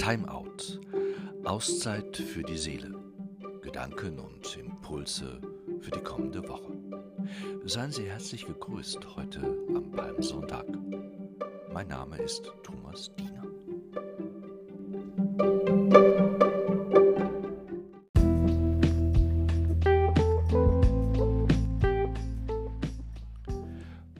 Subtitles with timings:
[0.00, 0.80] Timeout.
[1.44, 2.94] Auszeit für die Seele.
[3.60, 5.42] Gedanken und Impulse
[5.78, 6.72] für die kommende Woche.
[7.66, 10.64] Seien Sie herzlich gegrüßt heute am Palmsonntag.
[11.70, 13.44] Mein Name ist Thomas Diener.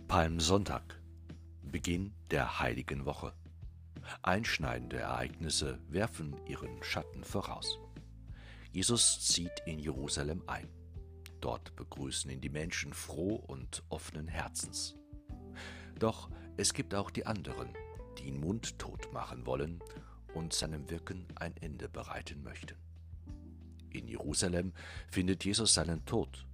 [0.08, 1.00] Palmsonntag.
[1.62, 3.32] Beginn der heiligen Woche.
[4.22, 7.78] Einschneidende Ereignisse werfen ihren Schatten voraus.
[8.72, 10.68] Jesus zieht in Jerusalem ein.
[11.40, 14.94] Dort begrüßen ihn die Menschen froh und offenen Herzens.
[15.98, 17.70] Doch es gibt auch die anderen,
[18.18, 19.80] die ihn mundtot machen wollen
[20.34, 22.76] und seinem Wirken ein Ende bereiten möchten.
[23.90, 24.72] In Jerusalem
[25.08, 26.46] findet Jesus seinen Tod.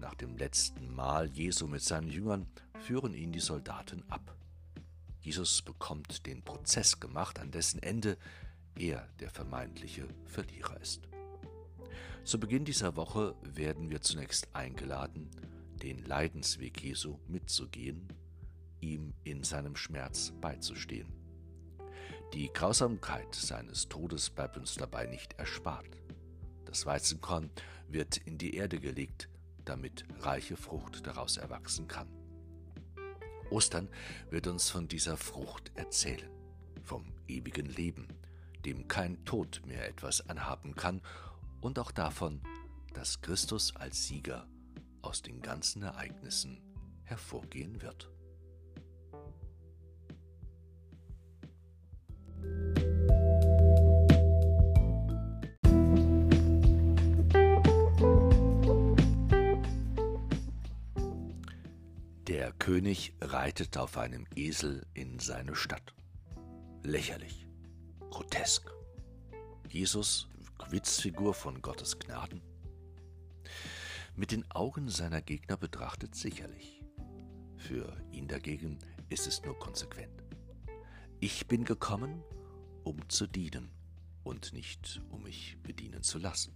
[0.00, 2.46] Nach dem letzten Mal Jesu mit seinen Jüngern
[2.78, 4.36] führen ihn die Soldaten ab.
[5.20, 8.16] Jesus bekommt den Prozess gemacht, an dessen Ende
[8.76, 11.08] er der vermeintliche Verlierer ist.
[12.24, 15.30] Zu Beginn dieser Woche werden wir zunächst eingeladen,
[15.82, 18.08] den Leidensweg Jesu mitzugehen,
[18.80, 21.08] ihm in seinem Schmerz beizustehen.
[22.32, 25.98] Die Grausamkeit seines Todes bleibt uns dabei nicht erspart.
[26.64, 27.50] Das Weizenkorn
[27.88, 29.28] wird in die Erde gelegt,
[29.64, 32.19] damit reiche Frucht daraus erwachsen kann.
[33.50, 33.88] Ostern
[34.30, 36.30] wird uns von dieser Frucht erzählen,
[36.82, 38.08] vom ewigen Leben,
[38.64, 41.02] dem kein Tod mehr etwas anhaben kann,
[41.60, 42.40] und auch davon,
[42.94, 44.46] dass Christus als Sieger
[45.02, 46.60] aus den ganzen Ereignissen
[47.04, 48.10] hervorgehen wird.
[62.60, 65.94] König reitet auf einem Esel in seine Stadt.
[66.82, 67.48] Lächerlich,
[68.10, 68.70] grotesk.
[69.70, 70.28] Jesus,
[70.68, 72.42] Witzfigur von Gottes Gnaden.
[74.14, 76.84] Mit den Augen seiner Gegner betrachtet sicherlich.
[77.56, 78.78] Für ihn dagegen
[79.08, 80.22] ist es nur konsequent.
[81.18, 82.22] Ich bin gekommen,
[82.84, 83.70] um zu dienen
[84.22, 86.54] und nicht um mich bedienen zu lassen.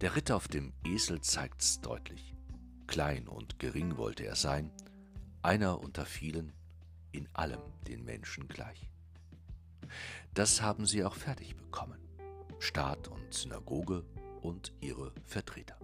[0.00, 2.37] Der Ritter auf dem Esel zeigt's deutlich.
[2.88, 4.72] Klein und gering wollte er sein,
[5.42, 6.54] einer unter vielen,
[7.12, 8.90] in allem den Menschen gleich.
[10.32, 12.00] Das haben sie auch fertig bekommen,
[12.58, 14.06] Staat und Synagoge
[14.40, 15.78] und ihre Vertreter.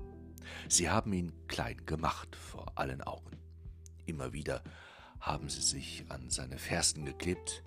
[0.69, 3.39] Sie haben ihn klein gemacht vor allen Augen.
[4.07, 4.65] Immer wieder
[5.21, 7.63] haben sie sich an seine Fersen geklebt,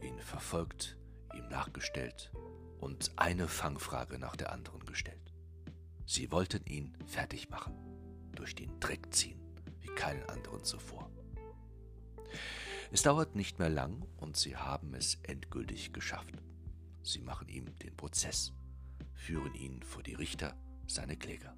[0.00, 0.96] ihn verfolgt,
[1.34, 2.32] ihm nachgestellt
[2.80, 5.34] und eine Fangfrage nach der anderen gestellt.
[6.06, 7.91] Sie wollten ihn fertig machen
[8.32, 9.40] durch den Dreck ziehen,
[9.80, 11.10] wie keinen anderen zuvor.
[12.90, 16.34] Es dauert nicht mehr lang und sie haben es endgültig geschafft.
[17.02, 18.52] Sie machen ihm den Prozess,
[19.14, 20.54] führen ihn vor die Richter,
[20.86, 21.56] seine Kläger.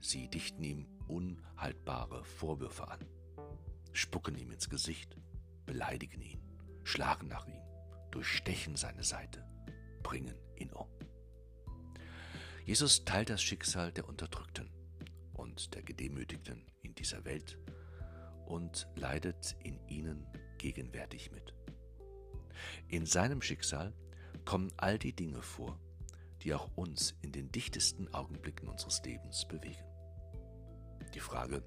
[0.00, 3.00] Sie dichten ihm unhaltbare Vorwürfe an,
[3.92, 5.16] spucken ihm ins Gesicht,
[5.64, 6.40] beleidigen ihn,
[6.82, 7.62] schlagen nach ihm,
[8.10, 9.46] durchstechen seine Seite,
[10.02, 10.88] bringen ihn um.
[12.64, 14.75] Jesus teilt das Schicksal der Unterdrückten
[15.36, 17.58] und der Gedemütigten in dieser Welt
[18.46, 20.26] und leidet in ihnen
[20.58, 21.54] gegenwärtig mit.
[22.88, 23.92] In seinem Schicksal
[24.44, 25.78] kommen all die Dinge vor,
[26.42, 29.84] die auch uns in den dichtesten Augenblicken unseres Lebens bewegen.
[31.14, 31.62] Die Frage,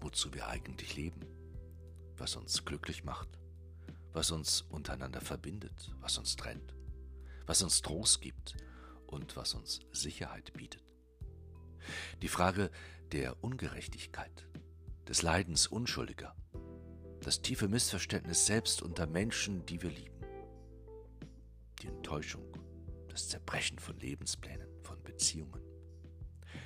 [0.00, 1.20] wozu wir eigentlich leben,
[2.16, 3.28] was uns glücklich macht,
[4.12, 6.74] was uns untereinander verbindet, was uns trennt,
[7.46, 8.56] was uns Trost gibt
[9.06, 10.89] und was uns Sicherheit bietet.
[12.22, 12.70] Die Frage
[13.12, 14.46] der Ungerechtigkeit,
[15.08, 16.36] des Leidens Unschuldiger,
[17.20, 20.20] das tiefe Missverständnis selbst unter Menschen, die wir lieben,
[21.82, 22.44] die Enttäuschung,
[23.08, 25.62] das Zerbrechen von Lebensplänen, von Beziehungen,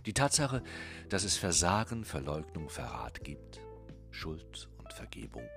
[0.07, 0.63] die Tatsache,
[1.09, 3.61] dass es Versagen, Verleugnung, Verrat gibt,
[4.11, 5.49] Schuld und Vergebung,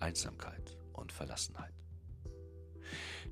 [0.00, 1.74] Einsamkeit und Verlassenheit.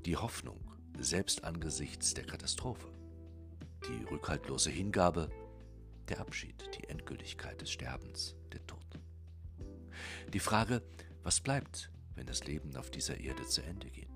[0.05, 0.59] Die Hoffnung,
[0.99, 2.87] selbst angesichts der Katastrophe,
[3.87, 5.29] die rückhaltlose Hingabe,
[6.09, 8.79] der Abschied, die Endgültigkeit des Sterbens, der Tod.
[10.33, 10.81] Die Frage,
[11.23, 14.09] was bleibt, wenn das Leben auf dieser Erde zu Ende geht?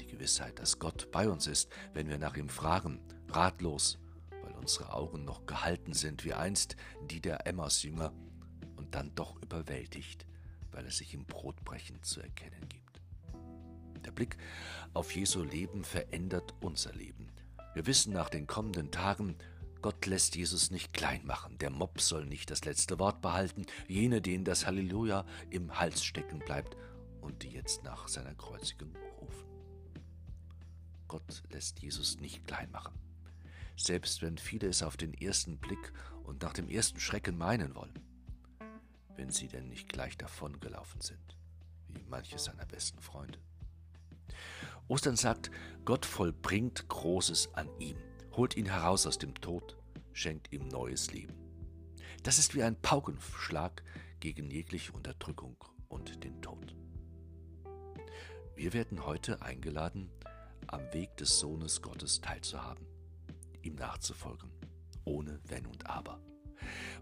[0.00, 3.98] Die Gewissheit, dass Gott bei uns ist, wenn wir nach ihm fragen, ratlos,
[4.42, 6.76] weil unsere Augen noch gehalten sind wie einst
[7.10, 8.12] die der Emmaus-Jünger
[8.76, 10.26] und dann doch überwältigt,
[10.70, 13.00] weil es sich im Brotbrechen zu erkennen gibt.
[14.04, 14.36] Der Blick
[14.92, 17.32] auf Jesu Leben verändert unser Leben.
[17.74, 19.36] Wir wissen nach den kommenden Tagen,
[19.84, 21.58] Gott lässt Jesus nicht klein machen.
[21.58, 26.38] Der Mob soll nicht das letzte Wort behalten, jene, denen das Halleluja im Hals stecken
[26.38, 26.74] bleibt
[27.20, 29.46] und die jetzt nach seiner Kreuzigung rufen.
[31.06, 32.98] Gott lässt Jesus nicht klein machen.
[33.76, 35.92] Selbst wenn viele es auf den ersten Blick
[36.22, 38.00] und nach dem ersten Schrecken meinen wollen.
[39.16, 41.36] Wenn sie denn nicht gleich davongelaufen sind,
[41.88, 43.38] wie manche seiner besten Freunde.
[44.88, 45.50] Ostern sagt,
[45.84, 47.98] Gott vollbringt Großes an ihm,
[48.36, 49.76] holt ihn heraus aus dem Tod,
[50.12, 51.34] schenkt ihm neues Leben.
[52.22, 53.82] Das ist wie ein Paukenschlag
[54.20, 55.56] gegen jegliche Unterdrückung
[55.88, 56.74] und den Tod.
[58.56, 60.10] Wir werden heute eingeladen,
[60.68, 62.86] am Weg des Sohnes Gottes teilzuhaben,
[63.62, 64.50] ihm nachzufolgen,
[65.04, 66.20] ohne Wenn und Aber,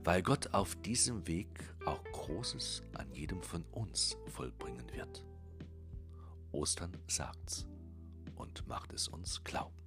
[0.03, 1.49] weil Gott auf diesem Weg
[1.87, 5.25] auch Großes an jedem von uns vollbringen wird.
[6.51, 7.67] Ostern sagt's
[8.35, 9.82] und macht es uns glauben.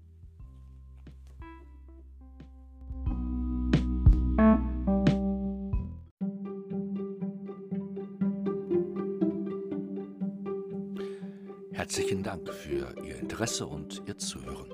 [11.76, 14.74] Herzlichen Dank für Ihr Interesse und Ihr Zuhören.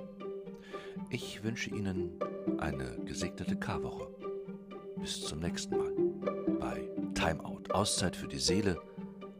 [1.09, 2.12] Ich wünsche Ihnen
[2.59, 4.07] eine gesegnete Karwoche.
[4.98, 5.92] Bis zum nächsten Mal
[6.59, 8.77] bei Timeout, Auszeit für die Seele,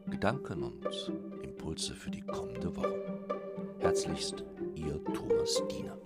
[0.08, 1.12] Gedanken und
[1.44, 3.28] Impulse für die kommende Woche.
[3.78, 4.44] Herzlichst,
[4.74, 6.00] Ihr Thomas Diener.